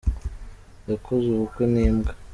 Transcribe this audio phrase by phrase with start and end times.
[0.89, 2.11] Yakoze ubukwe n’imbwa